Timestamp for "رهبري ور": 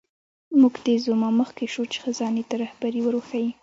2.63-3.15